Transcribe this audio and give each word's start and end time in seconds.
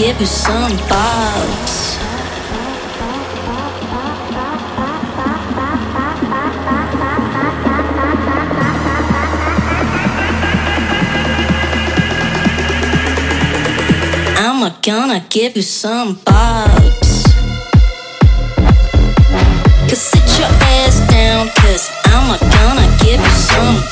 give 0.00 0.18
you 0.18 0.24
some 0.24 0.74
bugs. 0.88 1.98
I'm 14.38 14.72
gonna 14.80 15.22
give 15.28 15.56
you 15.56 15.60
some 15.60 16.14
bugs. 16.24 17.24
Cause 19.86 20.00
sit 20.00 20.38
your 20.38 20.48
ass 20.48 21.06
down, 21.10 21.50
cause 21.56 21.90
I'm 22.06 22.38
gonna 22.40 22.96
give 23.04 23.20
you 23.20 23.30
some 23.30 23.89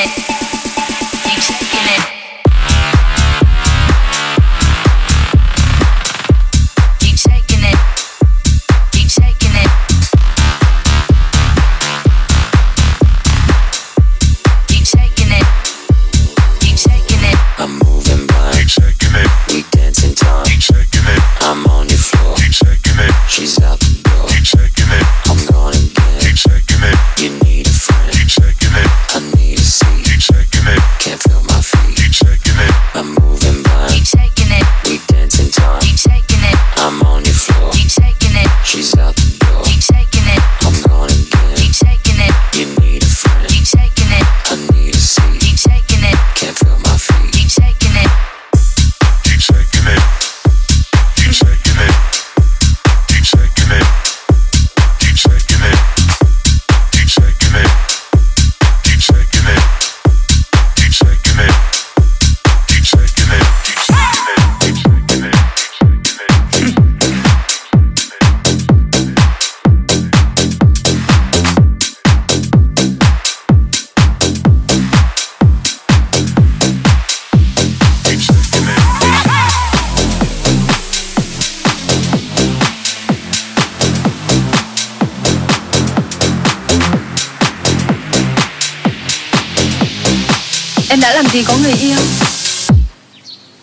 planet. 0.00 0.39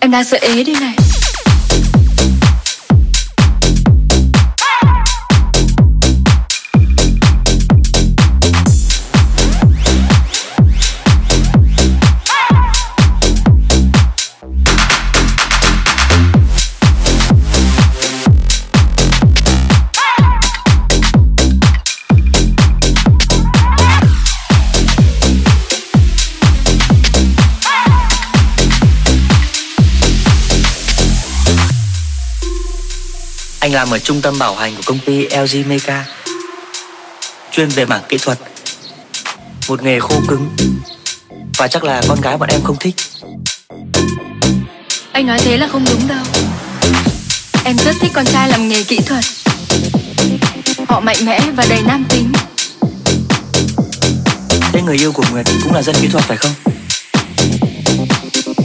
Em 0.08 0.12
đang 0.12 0.24
sợ 0.24 0.38
ế 0.42 0.64
đi 0.64 0.74
này 0.80 1.07
làm 33.78 33.94
ở 33.94 34.00
trung 34.00 34.22
tâm 34.22 34.40
bảo 34.40 34.56
hành 34.56 34.76
của 34.76 34.82
công 34.86 35.00
ty 35.00 35.28
LG 35.28 35.70
Meca 35.70 36.06
Chuyên 37.52 37.70
về 37.70 37.86
mảng 37.86 38.02
kỹ 38.10 38.18
thuật 38.18 38.40
Một 39.68 39.84
nghề 39.84 40.00
khô 40.00 40.22
cứng. 40.28 40.56
Và 41.58 41.68
chắc 41.68 41.84
là 41.84 42.02
con 42.08 42.22
gái 42.22 42.38
bọn 42.38 42.50
em 42.50 42.62
không 42.64 42.76
thích. 42.80 42.96
Anh 45.12 45.28
nói 45.28 45.40
thế 45.40 45.58
là 45.58 45.68
không 45.68 45.86
đúng 45.90 46.08
đâu. 46.08 46.26
Em 47.66 47.78
rất 47.78 47.96
thích 48.00 48.12
con 48.14 48.26
trai 48.26 48.50
làm 48.50 48.68
nghề 48.70 48.84
kỹ 48.84 49.00
thuật. 49.06 49.24
Họ 50.88 51.00
mạnh 51.00 51.26
mẽ 51.26 51.40
và 51.56 51.66
đầy 51.70 51.82
nam 51.88 52.06
tính. 52.10 52.32
Thế 54.74 54.82
người 54.82 54.98
yêu 54.98 55.12
của 55.12 55.24
Nguyệt 55.32 55.46
cũng 55.64 55.74
là 55.74 55.82
dân 55.82 55.96
kỹ 56.02 56.08
thuật 56.08 56.24
phải 56.24 56.38
không? 56.38 56.54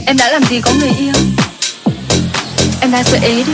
Em 0.05 0.17
đã 0.17 0.31
làm 0.31 0.43
gì 0.43 0.61
có 0.61 0.71
người 0.79 0.91
yêu? 0.99 1.13
Em 2.81 2.91
đang 2.91 3.03
sợ 3.03 3.17
ế 3.21 3.43
đi 3.43 3.53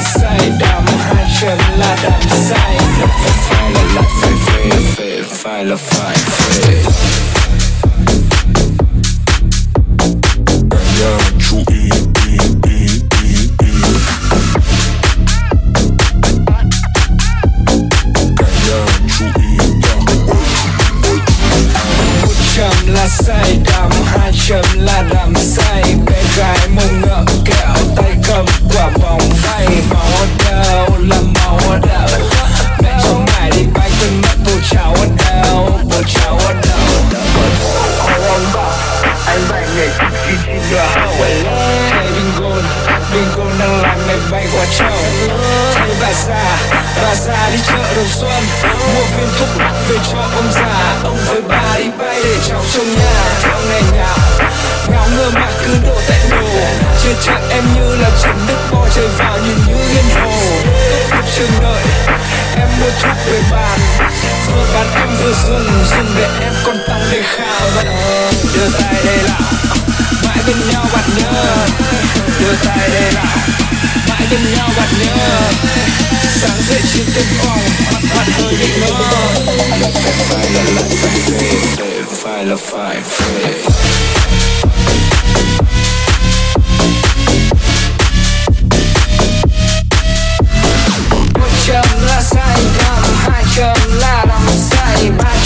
side, 0.00 0.62
I'm 0.62 0.86
hunching 1.04 1.60
lad, 1.78 2.04
I'm 2.04 2.28
side. 2.28 2.82
File 3.48 3.76
a 3.76 3.84
lot, 3.94 4.10
file, 4.20 4.38
file, 4.94 5.24
file, 5.24 5.76
file, 5.76 5.76
file. 5.76 7.01
Mua 62.82 62.90
chút 63.02 63.16
về 63.26 63.40
bàn. 63.50 63.80
Vừa 64.46 64.66
bán 64.74 64.86
em 64.94 65.08
vừa 65.16 65.32
dùng 65.32 65.66
dùng 65.90 66.14
để 66.16 66.28
em 66.40 66.52
còn 66.64 66.78
tăng 66.88 67.02
để 67.12 67.22
khao 67.22 67.70
vẫn 67.74 67.86
đưa 68.54 68.68
tay 68.78 68.94
đây 69.04 69.18
là, 69.22 69.38
mãi 70.24 70.38
bên 70.46 70.56
nhau 70.70 70.86
bạn 70.92 71.04
nhớ. 71.16 71.56
Đưa 72.40 72.54
tay 72.64 72.90
đây 72.90 73.12
là, 73.12 73.24
mãi 74.08 74.26
bên 74.30 74.40
nhau 74.54 74.68
bạn 74.76 74.88
nhớ. 74.98 75.40
Sáng 76.40 76.62
dậy 76.68 76.80
trên 76.94 77.06
căn 77.14 77.24
phòng 77.38 77.60
mặt 77.92 78.02
mặt 78.16 78.26
hơi 78.38 78.54
bị 78.60 78.80
mơ 78.80 78.88
phải 80.28 80.50
là 80.50 80.62
lại 80.74 80.88
phải 81.02 81.18
về 81.28 82.02
phải 82.22 82.44
là 82.44 82.56
phải 82.56 82.96
về 83.18 83.62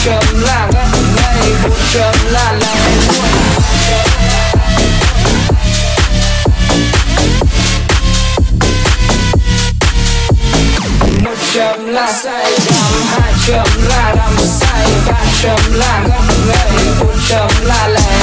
chấm 0.07 0.43
là 0.43 0.69
ngay 0.73 1.01
ngây 1.17 1.53
bốn 1.63 1.79
chấm 1.93 2.15
là 2.33 2.53
lẻ 2.53 2.77
một 11.25 11.37
chấm 11.55 11.87
là 11.87 12.13
say 12.13 12.59
đắm 12.71 12.93
hai 13.07 13.33
chấm 13.47 13.67
là 13.89 14.15
đắm 14.17 14.37
say, 14.39 14.87
ba 15.07 15.21
chấm 15.43 15.75
là 15.75 16.01
ngất 16.09 16.37
ngây, 16.49 16.87
bốn 17.01 17.17
chấm 17.29 17.51
là 17.65 17.89
lẻ 17.89 18.16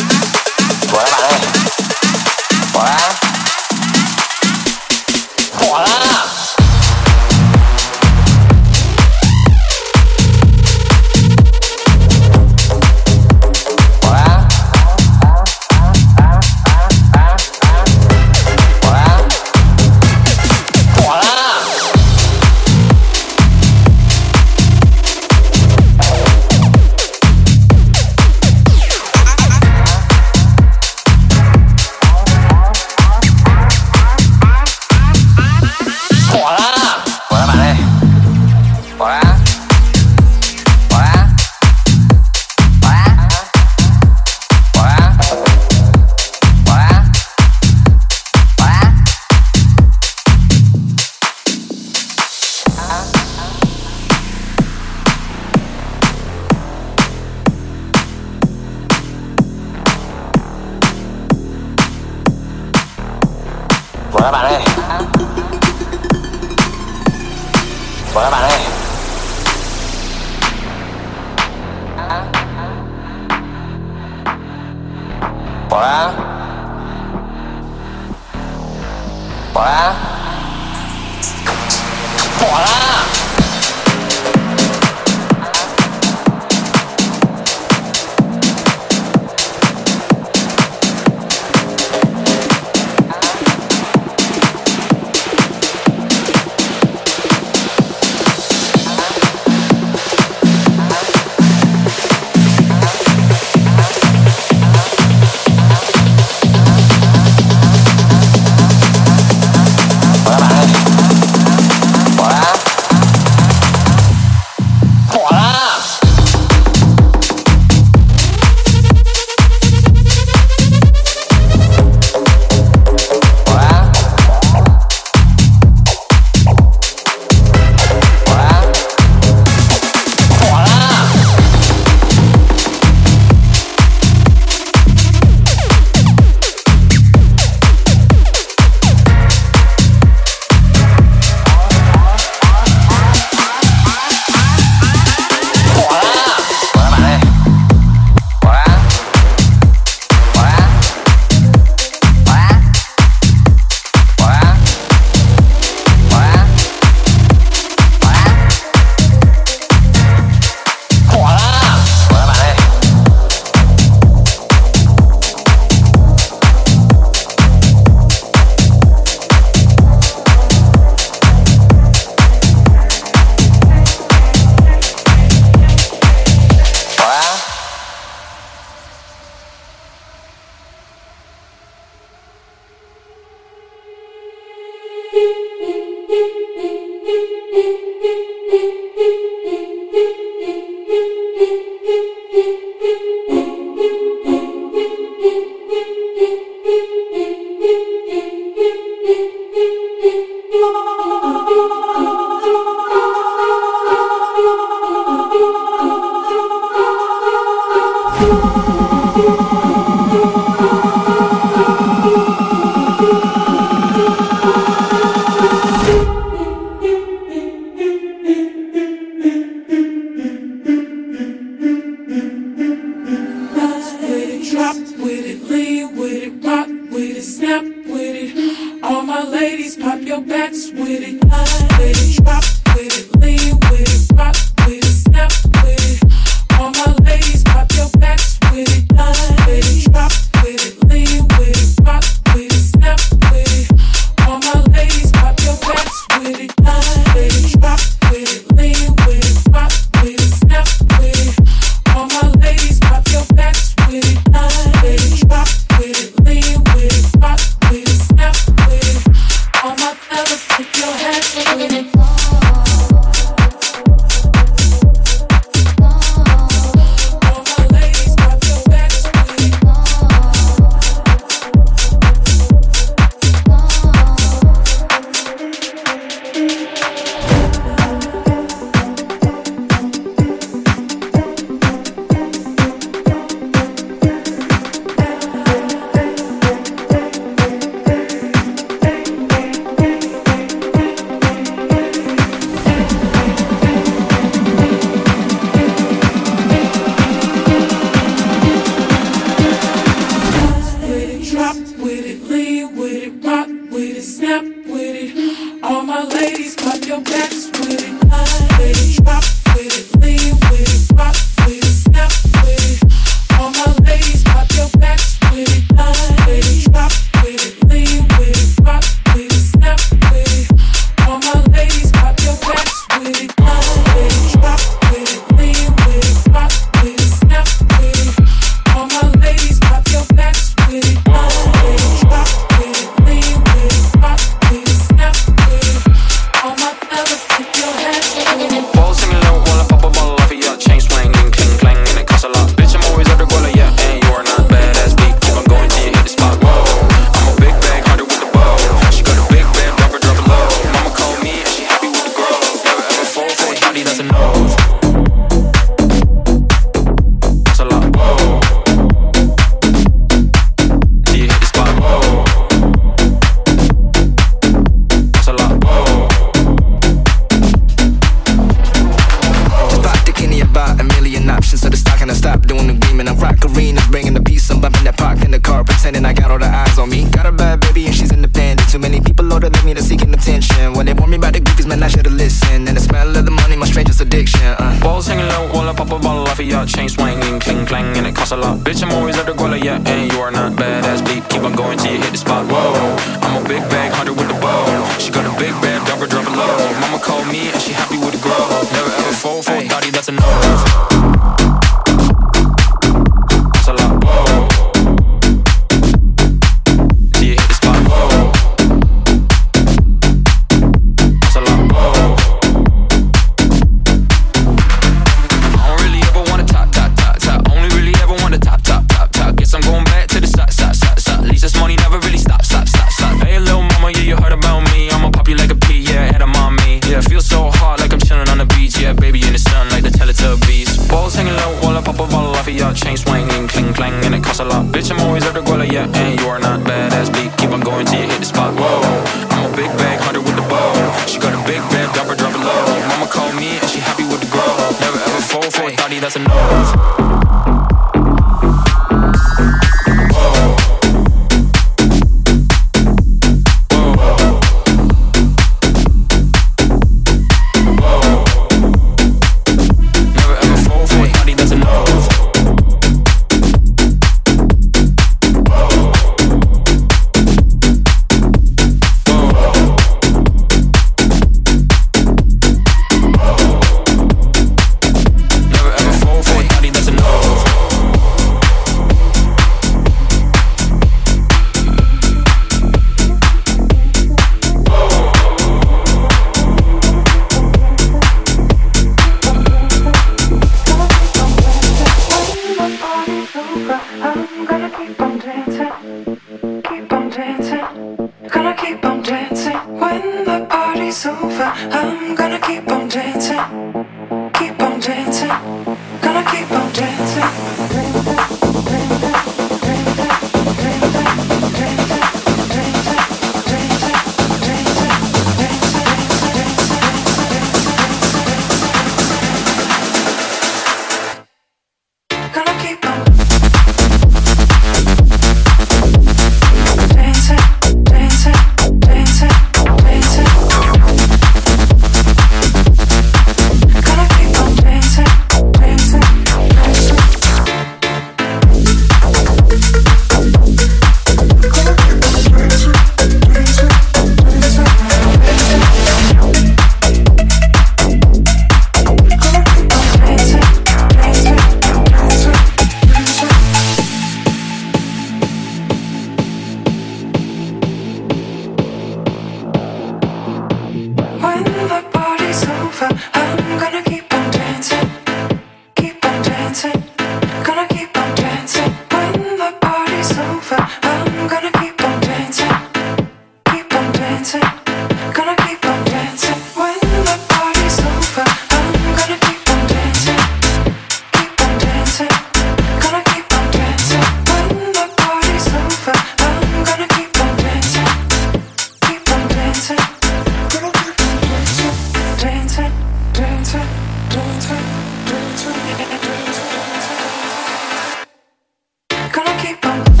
keep 599.41 599.65
on. 599.65 600.00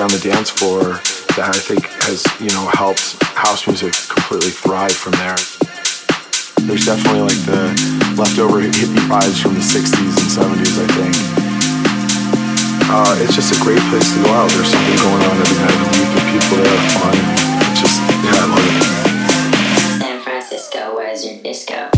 On 0.00 0.08
the 0.10 0.18
dance 0.22 0.50
floor 0.50 1.02
that 1.34 1.50
I 1.50 1.58
think 1.58 1.82
has, 2.06 2.22
you 2.38 2.50
know, 2.54 2.70
helped 2.70 3.18
house 3.34 3.66
music 3.66 3.94
completely 4.06 4.54
thrive 4.54 4.94
from 4.94 5.12
there. 5.18 5.34
There's 6.62 6.86
definitely 6.86 7.26
like 7.26 7.42
the 7.42 7.74
leftover 8.14 8.62
hippie 8.62 9.02
vibes 9.10 9.42
from 9.42 9.58
the 9.58 9.64
60s 9.64 10.14
and 10.22 10.30
70s, 10.30 10.78
I 10.78 10.88
think. 10.94 11.14
Uh, 12.86 13.22
it's 13.22 13.34
just 13.34 13.50
a 13.50 13.58
great 13.64 13.82
place 13.90 14.06
to 14.14 14.22
go 14.22 14.30
out. 14.30 14.46
There's 14.54 14.70
something 14.70 14.98
going 15.02 15.22
on 15.24 15.34
every 15.34 15.58
night 15.66 15.78
week, 15.98 16.10
and 16.14 16.26
people 16.30 16.56
there 16.62 16.70
are 16.70 16.88
fun. 16.94 17.14
It's 17.66 17.80
just, 17.82 17.98
yeah, 18.22 18.38
I 18.38 18.46
love 18.54 18.66
it. 18.70 18.84
San 19.98 20.18
Francisco, 20.22 20.94
where's 20.94 21.26
your 21.26 21.42
disco? 21.42 21.97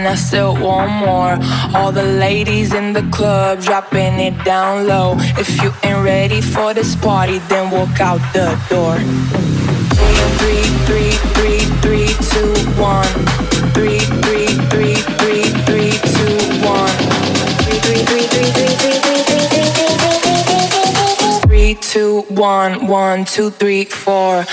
And 0.00 0.08
I 0.08 0.14
still 0.14 0.54
want 0.54 0.90
more. 0.92 1.36
All 1.76 1.92
the 1.92 2.02
ladies 2.02 2.72
in 2.72 2.94
the 2.94 3.02
club 3.10 3.60
dropping 3.60 4.18
it 4.18 4.44
down 4.44 4.86
low. 4.86 5.16
If 5.42 5.62
you 5.62 5.72
ain't 5.84 6.02
ready 6.02 6.40
for 6.40 6.72
this 6.72 6.94
party, 6.96 7.38
then 7.50 7.70
walk 7.70 8.00
out 8.00 8.22
the 8.32 8.48
door. 8.70 8.96
Three, 10.40 10.64
three, 10.88 11.12
three, 11.36 11.60
three, 11.84 12.08
two, 12.32 12.50
one. 12.80 13.12
Three, 13.76 14.00
three, 14.24 14.48
three, 14.72 14.96
three, 15.20 15.44
three, 15.68 15.92
two, 16.16 16.36
one. 16.64 16.96
Three, 17.64 17.80
three, 17.84 18.04
three, 18.08 18.26
three, 18.32 18.50
three, 18.56 18.56
three, 18.56 18.56
three, 18.56 18.56
three, 18.56 18.56
three, 18.56 18.72
three, 21.20 21.40
three, 21.44 21.74
two, 21.74 22.22
one, 22.30 22.86
one, 22.86 23.26
two, 23.26 23.50
three, 23.50 23.84
four. 23.84 24.46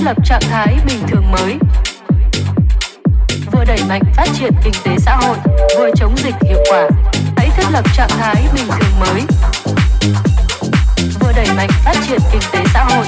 thiết 0.00 0.06
lập 0.06 0.16
trạng 0.24 0.40
thái 0.40 0.76
bình 0.86 0.98
thường 1.08 1.30
mới. 1.32 1.58
Vừa 3.52 3.64
đẩy 3.64 3.78
mạnh 3.88 4.02
phát 4.16 4.26
triển 4.38 4.52
kinh 4.64 4.72
tế 4.84 4.96
xã 4.98 5.16
hội, 5.16 5.36
vừa 5.78 5.90
chống 5.96 6.16
dịch 6.16 6.34
hiệu 6.42 6.58
quả, 6.70 6.88
hãy 7.36 7.50
thiết 7.56 7.64
lập 7.72 7.84
trạng 7.94 8.08
thái 8.08 8.44
bình 8.54 8.66
thường 8.68 9.00
mới. 9.00 9.22
Vừa 11.20 11.32
đẩy 11.36 11.46
mạnh 11.56 11.68
phát 11.84 11.94
triển 12.08 12.20
kinh 12.32 12.42
tế 12.52 12.64
xã 12.74 12.84
hội, 12.84 13.06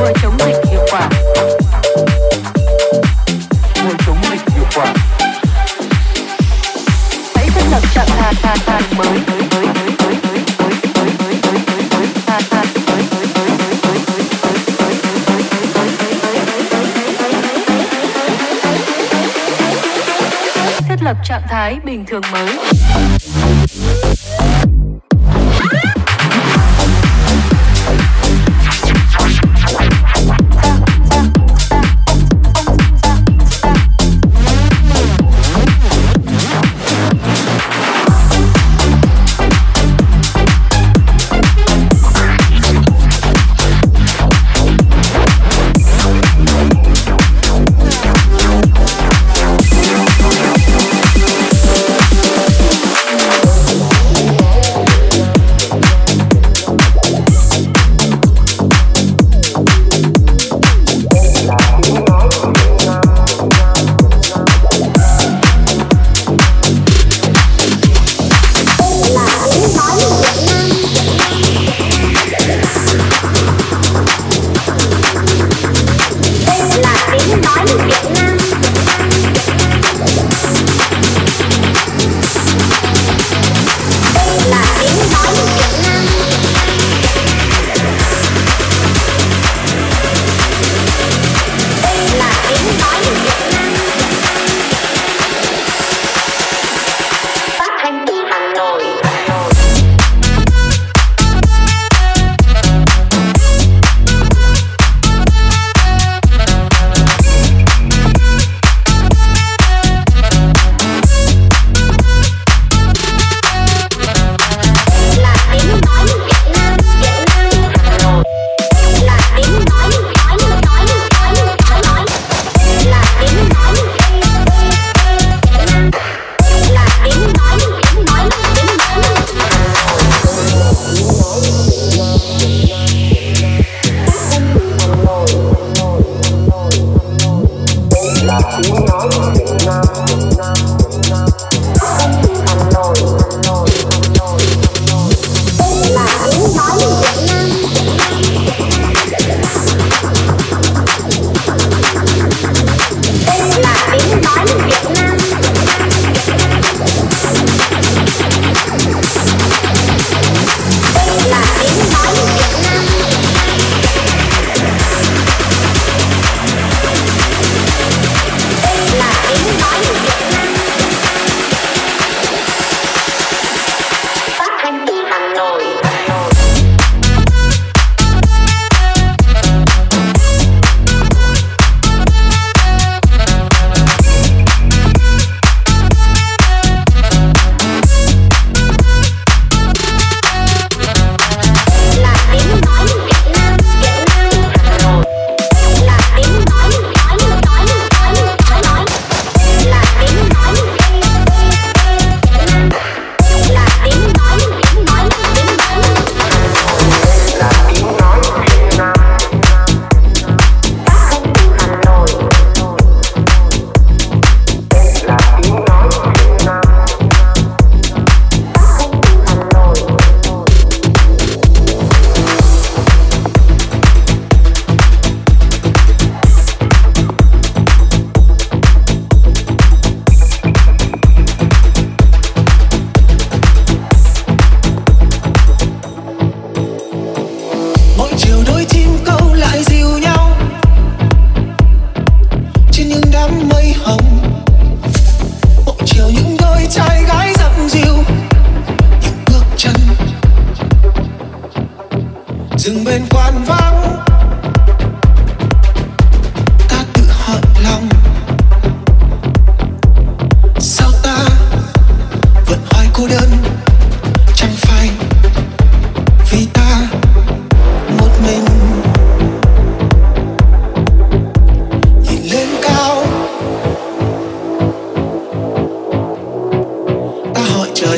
vừa 0.00 0.12
chống 0.22 0.36
dịch 0.38 0.70
hiệu 0.70 0.80
quả. 0.90 1.08
Vừa 3.84 3.94
chống 4.06 4.18
dịch 4.30 4.54
hiệu 4.54 4.64
quả. 4.74 4.94
Hãy 7.34 7.46
thiết 7.54 7.64
lập 7.70 7.82
trạng 7.94 8.08
thái 8.66 8.82
mới. 8.96 9.51
lập 21.12 21.24
trạng 21.24 21.42
thái 21.48 21.76
bình 21.84 22.04
thường 22.06 22.22
mới. 22.32 22.58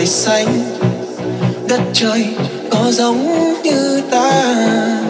trời 0.05 0.13
xanh 0.13 0.65
đất 1.69 1.81
trời 1.93 2.27
có 2.71 2.93
giống 2.93 3.55
như 3.63 4.03
ta. 4.11 5.04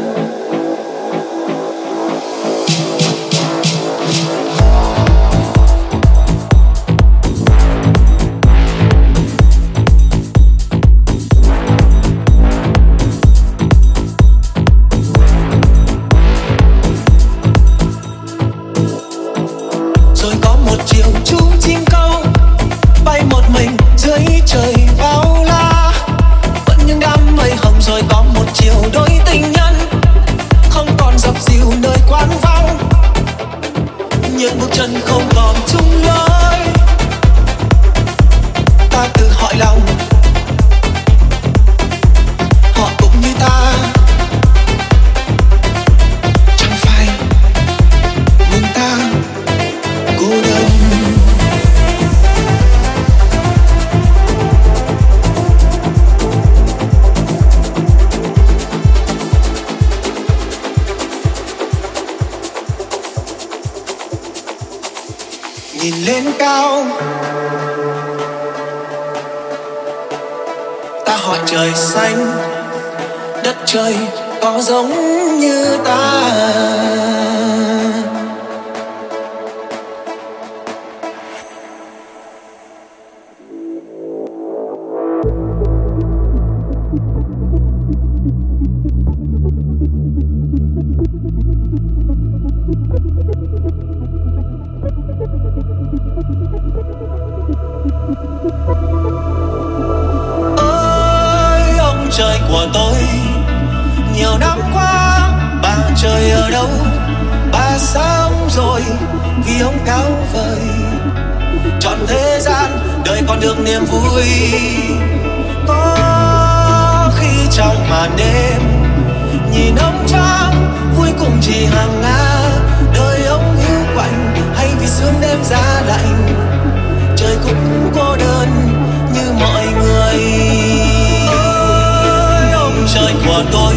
tôi. 133.55 133.74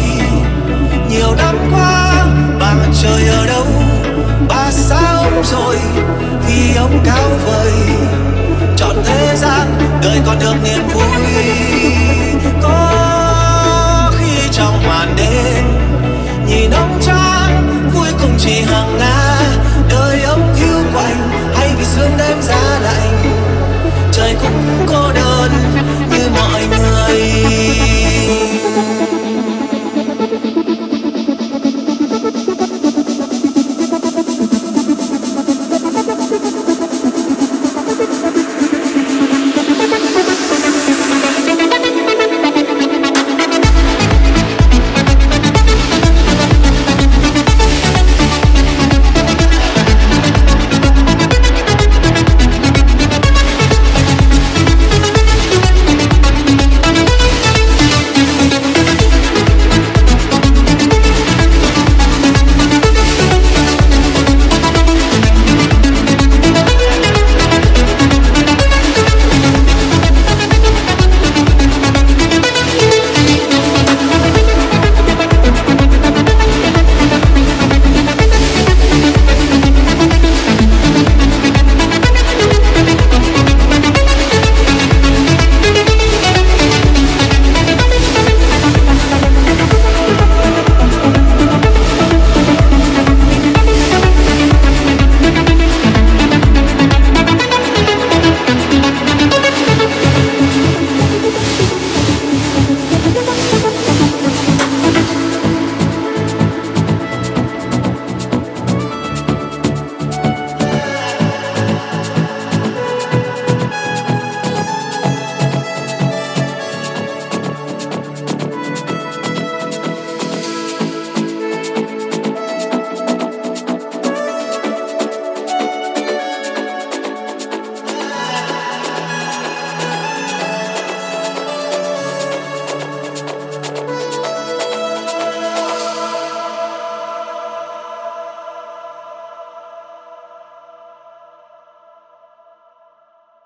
Nhiều 1.10 1.34
năm 1.36 1.56
qua, 1.72 2.26
bà 2.60 2.74
trời 3.02 3.28
ở 3.28 3.46
đâu? 3.46 3.66
Bà 4.48 4.70
sao 4.70 5.16
ông 5.16 5.42
rồi? 5.44 5.76
Vì 6.46 6.76
ông 6.76 7.00
cao 7.04 7.28
vời, 7.46 7.72
chọn 8.76 8.96
thế 9.04 9.36
gian, 9.36 9.66
đời 10.02 10.20
còn 10.26 10.38
được 10.38 10.54
niềm 10.64 10.88
vui. 10.88 11.32
Có 12.62 14.12
khi 14.18 14.48
trong 14.52 14.86
màn 14.88 15.14
đêm, 15.16 15.64
nhìn 16.46 16.70
ông 16.70 16.98
trang 17.02 17.90
vui 17.94 18.08
cùng 18.20 18.34
chỉ 18.38 18.60
hàng 18.60 18.98
nga. 18.98 19.40
Đời 19.90 20.22
ông 20.22 20.54
hiu 20.56 20.92
quạnh, 20.94 21.30
hay 21.54 21.70
vì 21.78 21.84
sương 21.84 22.10
đêm 22.18 22.42
giá 22.42 22.78
lạnh. 22.82 23.22
Trời 24.12 24.36
cũng 24.42 24.86
cô 24.86 25.12
đơn 25.12 25.50
như 26.10 26.28
mọi 26.34 26.66
người. 26.66 27.87